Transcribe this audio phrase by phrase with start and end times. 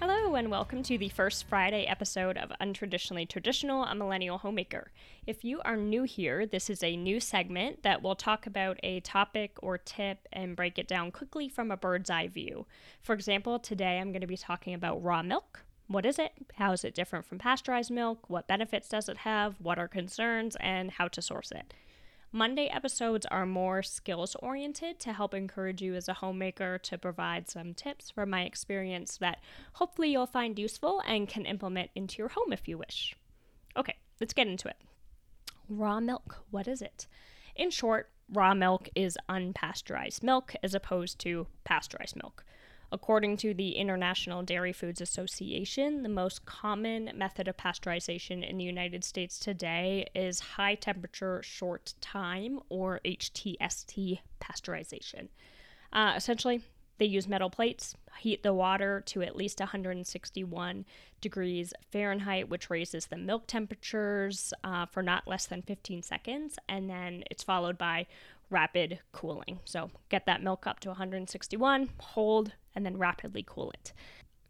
[0.00, 4.90] Hello, and welcome to the first Friday episode of Untraditionally Traditional, a Millennial Homemaker.
[5.24, 8.98] If you are new here, this is a new segment that will talk about a
[9.00, 12.66] topic or tip and break it down quickly from a bird's eye view.
[13.02, 15.62] For example, today I'm going to be talking about raw milk.
[15.86, 16.32] What is it?
[16.56, 18.28] How is it different from pasteurized milk?
[18.28, 19.54] What benefits does it have?
[19.60, 20.56] What are concerns?
[20.58, 21.72] And how to source it.
[22.34, 27.48] Monday episodes are more skills oriented to help encourage you as a homemaker to provide
[27.48, 29.38] some tips from my experience that
[29.74, 33.14] hopefully you'll find useful and can implement into your home if you wish.
[33.76, 34.78] Okay, let's get into it.
[35.68, 37.06] Raw milk, what is it?
[37.54, 42.44] In short, raw milk is unpasteurized milk as opposed to pasteurized milk.
[42.94, 48.62] According to the International Dairy Foods Association, the most common method of pasteurization in the
[48.62, 55.26] United States today is high temperature short time or HTST pasteurization.
[55.92, 56.62] Uh, essentially,
[56.98, 60.84] they use metal plates, heat the water to at least 161
[61.20, 66.88] degrees Fahrenheit, which raises the milk temperatures uh, for not less than 15 seconds, and
[66.88, 68.06] then it's followed by
[68.54, 69.58] rapid cooling.
[69.64, 73.92] So get that milk up to 161, hold, and then rapidly cool it.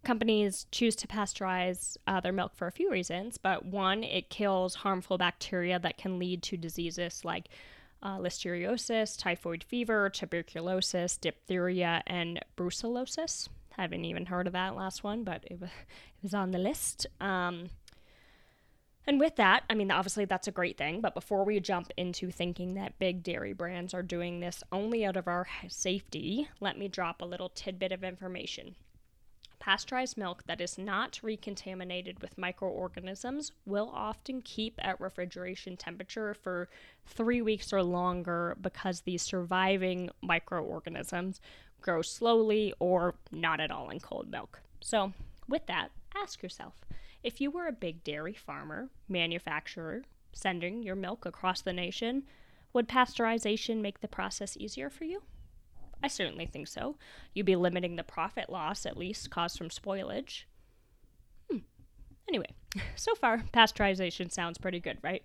[0.05, 4.75] Companies choose to pasteurize uh, their milk for a few reasons, but one, it kills
[4.75, 7.49] harmful bacteria that can lead to diseases like
[8.03, 13.49] uh, listeriosis, typhoid fever, tuberculosis, diphtheria, and brucellosis.
[13.71, 17.07] Haven't even heard of that last one, but it was, it was on the list.
[17.23, 17.71] Um,
[19.07, 22.31] and with that, I mean, obviously that's a great thing, but before we jump into
[22.31, 26.89] thinking that big dairy brands are doing this only out of our safety, let me
[26.89, 28.77] drop a little tidbit of information.
[29.59, 36.69] Pasteurized milk that is not recontaminated with microorganisms will often keep at refrigeration temperature for
[37.07, 41.41] three weeks or longer because these surviving microorganisms
[41.81, 44.61] grow slowly or not at all in cold milk.
[44.81, 45.13] So,
[45.49, 46.75] with that, ask yourself
[47.25, 50.03] if you were a big dairy farmer, manufacturer,
[50.33, 52.25] sending your milk across the nation,
[52.75, 55.23] would pasteurization make the process easier for you?
[56.03, 56.97] I certainly think so.
[57.33, 60.43] You'd be limiting the profit loss, at least, caused from spoilage.
[61.51, 61.59] Hmm.
[62.29, 62.53] Anyway,
[62.95, 65.23] so far, pasteurization sounds pretty good, right?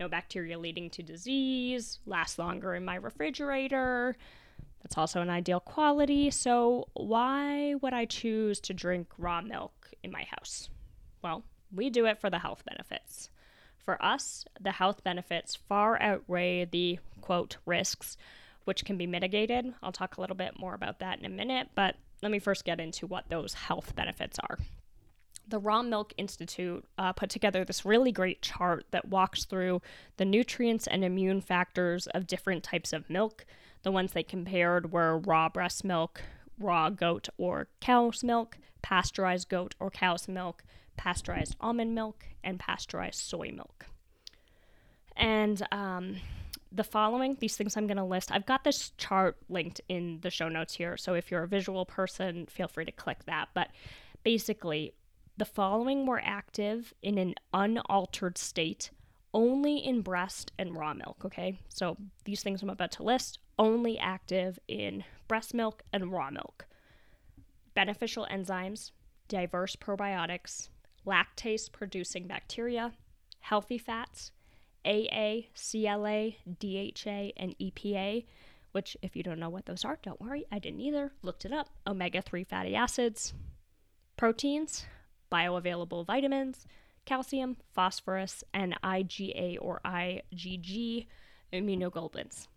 [0.00, 4.16] No bacteria leading to disease, lasts longer in my refrigerator.
[4.82, 6.30] That's also an ideal quality.
[6.30, 10.70] So, why would I choose to drink raw milk in my house?
[11.22, 13.30] Well, we do it for the health benefits.
[13.78, 18.16] For us, the health benefits far outweigh the quote risks,
[18.64, 19.74] which can be mitigated.
[19.82, 22.64] I'll talk a little bit more about that in a minute, but let me first
[22.64, 24.58] get into what those health benefits are.
[25.48, 29.82] The Raw Milk Institute uh, put together this really great chart that walks through
[30.16, 33.44] the nutrients and immune factors of different types of milk.
[33.82, 36.22] The ones they compared were raw breast milk,
[36.58, 40.62] raw goat or cow's milk, pasteurized goat or cow's milk,
[40.96, 43.86] pasteurized almond milk, and pasteurized soy milk.
[45.16, 46.16] And um,
[46.70, 50.30] the following, these things I'm going to list, I've got this chart linked in the
[50.30, 50.96] show notes here.
[50.96, 53.48] So if you're a visual person, feel free to click that.
[53.54, 53.70] But
[54.22, 54.94] basically,
[55.36, 58.90] the following were active in an unaltered state
[59.34, 61.58] only in breast and raw milk, okay?
[61.68, 66.66] So these things I'm about to list only active in breast milk and raw milk.
[67.74, 68.90] Beneficial enzymes,
[69.28, 70.68] diverse probiotics,
[71.06, 72.92] lactase producing bacteria,
[73.40, 74.32] healthy fats,
[74.84, 78.24] AA, CLA, DHA, and EPA,
[78.72, 81.12] which, if you don't know what those are, don't worry, I didn't either.
[81.22, 81.68] Looked it up.
[81.86, 83.34] Omega 3 fatty acids,
[84.16, 84.86] proteins,
[85.30, 86.66] bioavailable vitamins,
[87.04, 91.06] calcium, phosphorus, and IgA or IgG
[91.52, 92.48] immunoglobulins.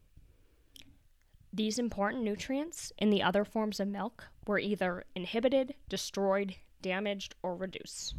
[1.52, 7.56] These important nutrients in the other forms of milk were either inhibited, destroyed, damaged, or
[7.56, 8.16] reduced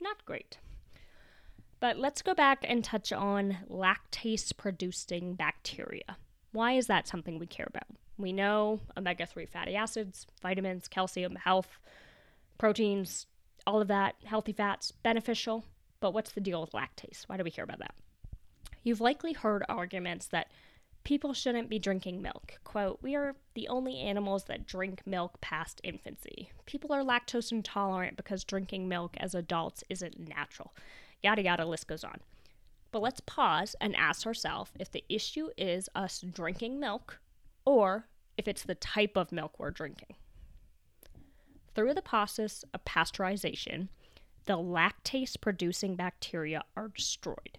[0.00, 0.58] not great.
[1.80, 6.16] But let's go back and touch on lactase producing bacteria.
[6.52, 7.86] Why is that something we care about?
[8.18, 11.78] We know omega 3 fatty acids, vitamins, calcium, health,
[12.58, 13.26] proteins,
[13.66, 15.64] all of that, healthy fats, beneficial.
[16.00, 17.24] But what's the deal with lactase?
[17.26, 17.94] Why do we care about that?
[18.82, 20.50] You've likely heard arguments that
[21.04, 22.58] people shouldn't be drinking milk.
[22.64, 26.50] Quote, We are the only animals that drink milk past infancy.
[26.66, 30.74] People are lactose intolerant because drinking milk as adults isn't natural.
[31.22, 32.20] Yada yada, list goes on.
[32.92, 37.20] But let's pause and ask ourselves if the issue is us drinking milk
[37.64, 38.06] or
[38.36, 40.16] if it's the type of milk we're drinking.
[41.74, 43.88] Through the process of pasteurization,
[44.46, 47.58] the lactase producing bacteria are destroyed.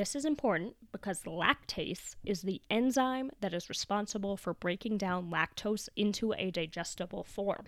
[0.00, 5.90] This is important because lactase is the enzyme that is responsible for breaking down lactose
[5.94, 7.66] into a digestible form.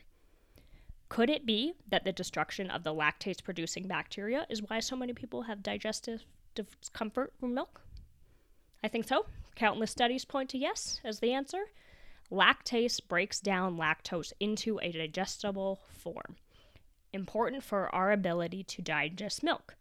[1.11, 5.12] Could it be that the destruction of the lactase producing bacteria is why so many
[5.12, 6.25] people have digestive
[6.55, 7.82] discomfort from milk?
[8.82, 9.26] I think so.
[9.55, 11.64] Countless studies point to yes as the answer.
[12.31, 16.37] Lactase breaks down lactose into a digestible form,
[17.12, 19.76] important for our ability to digest milk.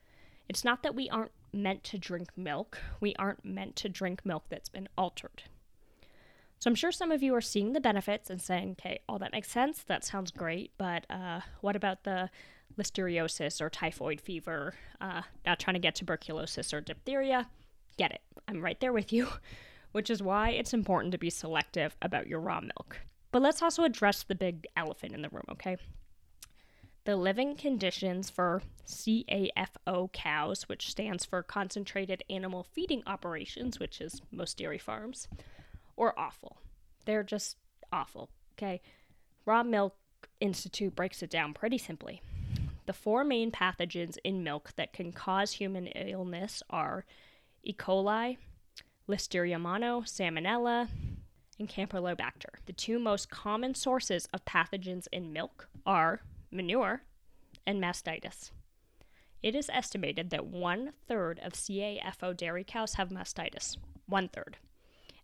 [0.50, 4.45] It's not that we aren't meant to drink milk, we aren't meant to drink milk
[4.50, 5.44] that's been altered.
[6.59, 9.31] So I'm sure some of you are seeing the benefits and saying, okay, all that
[9.31, 12.30] makes sense, that sounds great, but uh, what about the
[12.77, 14.75] listeriosis or typhoid fever?
[15.00, 17.50] Uh, not trying to get tuberculosis or diphtheria.
[17.97, 18.21] Get it.
[18.47, 19.27] I'm right there with you,
[19.92, 23.00] which is why it's important to be selective about your raw milk.
[23.31, 25.77] But let's also address the big elephant in the room, okay?
[27.03, 34.21] The living conditions for CAFO cows, which stands for Concentrated Animal Feeding Operations, which is
[34.31, 35.27] most dairy farms,
[35.95, 36.57] or awful.
[37.06, 37.57] They're just
[37.92, 38.30] awful.
[38.57, 38.81] Okay.
[39.45, 39.95] Raw Milk
[40.39, 42.21] Institute breaks it down pretty simply.
[42.86, 47.06] The four main pathogens in milk that can cause human illness are
[47.63, 47.74] E.
[47.74, 48.38] coli,
[49.07, 50.89] Listeria mono, Salmonella,
[51.59, 52.56] and Campylobacter.
[52.65, 56.21] The two most common sources of pathogens in milk are
[56.51, 57.03] manure,
[57.65, 58.51] and mastitis.
[59.42, 63.77] It is estimated that one third of CAFO dairy cows have mastitis.
[64.06, 64.57] One third.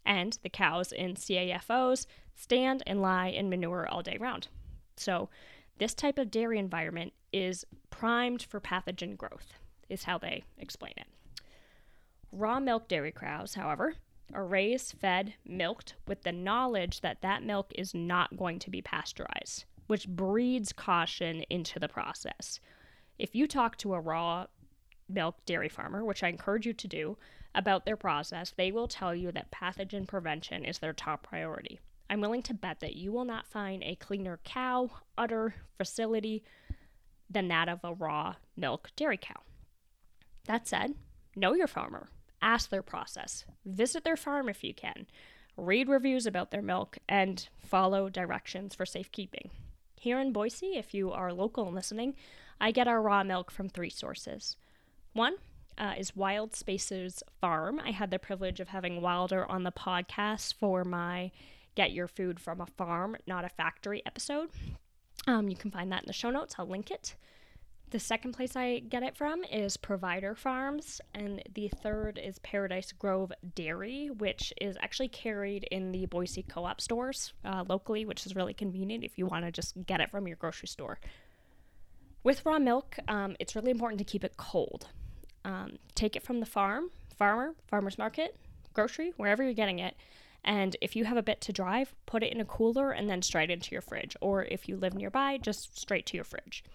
[0.05, 4.47] And the cows in CAFOs stand and lie in manure all day round.
[4.95, 5.29] So,
[5.77, 9.53] this type of dairy environment is primed for pathogen growth,
[9.89, 11.07] is how they explain it.
[12.31, 13.93] Raw milk dairy cows, however,
[14.33, 18.81] are raised, fed, milked with the knowledge that that milk is not going to be
[18.81, 22.59] pasteurized which breeds caution into the process.
[23.17, 24.47] If you talk to a raw
[25.09, 27.17] milk dairy farmer, which I encourage you to do,
[27.55, 31.79] about their process, they will tell you that pathogen prevention is their top priority.
[32.09, 36.43] I'm willing to bet that you will not find a cleaner cow udder facility
[37.29, 39.41] than that of a raw milk dairy cow.
[40.45, 40.93] That said,
[41.35, 42.09] know your farmer,
[42.41, 45.07] ask their process, visit their farm if you can,
[45.57, 49.49] read reviews about their milk, and follow directions for safekeeping.
[49.99, 52.15] Here in Boise, if you are local and listening,
[52.61, 54.55] I get our raw milk from three sources.
[55.13, 55.35] One
[55.77, 57.79] uh, is Wild Spaces Farm.
[57.83, 61.31] I had the privilege of having Wilder on the podcast for my
[61.75, 64.49] Get Your Food from a Farm, Not a Factory episode.
[65.25, 66.55] Um, you can find that in the show notes.
[66.57, 67.15] I'll link it.
[67.89, 72.91] The second place I get it from is Provider Farms, and the third is Paradise
[72.91, 78.25] Grove Dairy, which is actually carried in the Boise co op stores uh, locally, which
[78.25, 80.99] is really convenient if you want to just get it from your grocery store.
[82.23, 84.89] With raw milk, um, it's really important to keep it cold.
[85.45, 88.35] Um, take it from the farm, farmer, farmer's market,
[88.73, 89.95] grocery, wherever you're getting it.
[90.43, 93.21] And if you have a bit to drive, put it in a cooler and then
[93.21, 94.17] straight into your fridge.
[94.19, 96.65] Or if you live nearby, just straight to your fridge.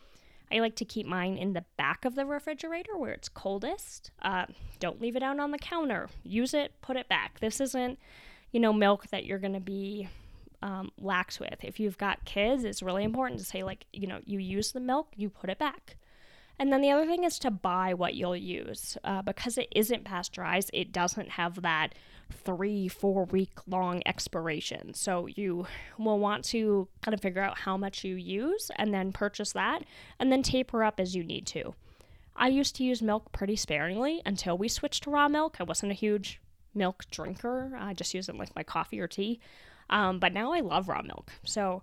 [0.53, 4.11] I like to keep mine in the back of the refrigerator where it's coldest.
[4.21, 4.47] Uh,
[4.81, 6.11] don't leave it out on the counter.
[6.23, 7.41] Use it, put it back.
[7.41, 7.99] This isn't,
[8.51, 10.09] you know, milk that you're going to be
[10.63, 11.65] um, lax with.
[11.65, 14.81] If you've got kids, it's really important to say, like, you know, you use the
[14.81, 15.97] milk, you put it back.
[16.59, 18.97] And then the other thing is to buy what you'll use.
[19.03, 21.95] Uh, because it isn't pasteurized, it doesn't have that
[22.33, 24.95] three, four week long expiration.
[24.95, 25.67] So you
[25.99, 29.85] will want to kind of figure out how much you use and then purchase that
[30.19, 31.75] and then taper up as you need to.
[32.35, 35.57] I used to use milk pretty sparingly until we switched to raw milk.
[35.61, 36.41] I wasn't a huge
[36.75, 39.41] milk drinker, I just used it like my coffee or tea.
[39.91, 41.31] Um, but now I love raw milk.
[41.45, 41.83] So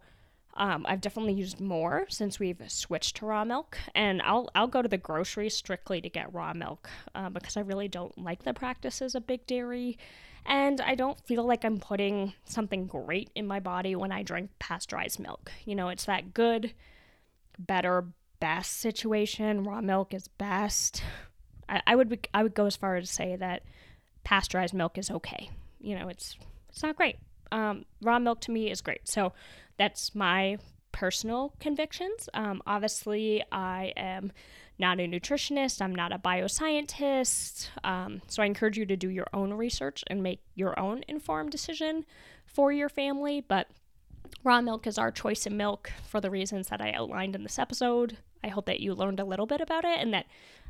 [0.59, 4.81] um, I've definitely used more since we've switched to raw milk, and I'll I'll go
[4.81, 8.53] to the grocery strictly to get raw milk uh, because I really don't like the
[8.53, 9.97] practices of big dairy
[10.45, 14.49] and I don't feel like I'm putting something great in my body when I drink
[14.59, 15.51] pasteurized milk.
[15.65, 16.73] You know, it's that good,
[17.57, 18.05] better,
[18.39, 19.63] best situation.
[19.63, 21.03] Raw milk is best.
[21.67, 23.63] I, I would I would go as far as to say that
[24.23, 25.49] pasteurized milk is okay.
[25.79, 26.37] You know, it's
[26.69, 27.17] it's not great.
[27.51, 29.07] Um, raw milk to me is great.
[29.07, 29.33] So
[29.79, 30.57] that's my
[30.91, 32.29] personal convictions.
[32.33, 34.31] Um, obviously, I am
[34.77, 37.69] not a nutritionist, I'm not a bioscientist.
[37.83, 41.51] Um, so I encourage you to do your own research and make your own informed
[41.51, 42.05] decision
[42.45, 43.41] for your family.
[43.41, 43.67] But
[44.43, 47.59] raw milk is our choice in milk for the reasons that I outlined in this
[47.59, 48.17] episode.
[48.43, 50.25] I hope that you learned a little bit about it and that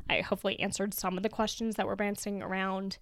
[0.08, 2.98] I hopefully answered some of the questions that were bouncing around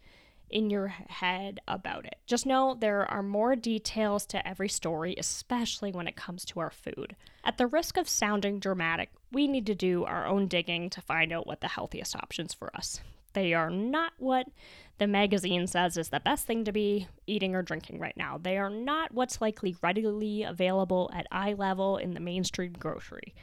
[0.51, 2.17] in your head about it.
[2.27, 6.71] Just know there are more details to every story, especially when it comes to our
[6.71, 7.17] food.
[7.45, 11.33] At the risk of sounding dramatic, we need to do our own digging to find
[11.33, 13.01] out what the healthiest options for us.
[13.35, 14.49] They are not what
[14.99, 18.39] the magazine says is the best thing to be eating or drinking right now.
[18.39, 23.35] They are not what's likely readily available at eye level in the mainstream grocery.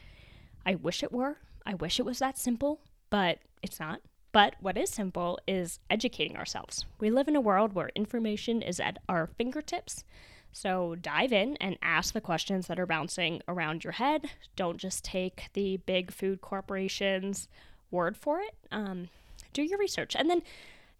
[0.66, 1.38] I wish it were.
[1.64, 4.00] I wish it was that simple, but it's not.
[4.36, 6.84] But what is simple is educating ourselves.
[7.00, 10.04] We live in a world where information is at our fingertips.
[10.52, 14.28] So dive in and ask the questions that are bouncing around your head.
[14.54, 17.48] Don't just take the big food corporations'
[17.90, 18.54] word for it.
[18.70, 19.08] Um,
[19.54, 20.14] do your research.
[20.14, 20.42] And then,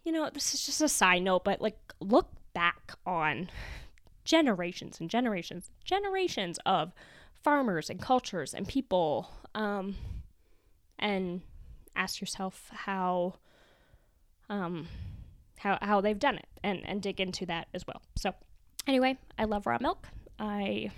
[0.02, 3.50] you know, this is just a side note, but like look back on
[4.24, 6.94] generations and generations, generations of
[7.44, 9.28] farmers and cultures and people.
[9.54, 9.96] Um,
[10.98, 11.42] and
[11.96, 13.34] ask yourself how
[14.48, 14.86] um
[15.58, 18.02] how how they've done it and and dig into that as well.
[18.16, 18.34] So
[18.86, 20.08] anyway, I love raw milk.
[20.38, 20.90] I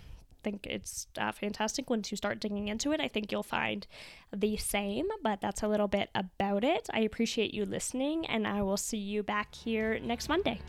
[0.42, 3.00] think it's uh, fantastic once you start digging into it.
[3.00, 3.86] I think you'll find
[4.34, 6.88] the same, but that's a little bit about it.
[6.92, 10.60] I appreciate you listening, and I will see you back here next Monday.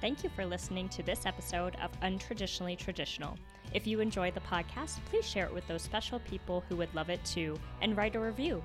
[0.00, 3.36] Thank you for listening to this episode of Untraditionally Traditional.
[3.72, 7.08] If you enjoy the podcast, please share it with those special people who would love
[7.08, 8.62] it too and write a review.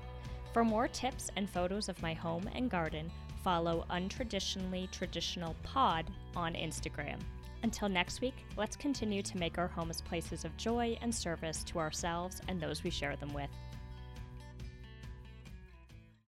[0.52, 3.10] For more tips and photos of my home and garden,
[3.42, 7.18] follow Untraditionally Traditional Pod on Instagram.
[7.62, 11.78] Until next week, let's continue to make our homes places of joy and service to
[11.78, 13.50] ourselves and those we share them with.